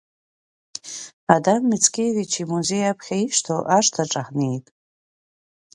Адам 1.33 1.61
Мицкевич 1.71 2.31
имузеи 2.43 2.89
аԥхьа 2.91 3.15
ишьҭоу 3.25 3.61
ашҭаҿы 3.77 4.21
ҳнеит. 4.27 4.65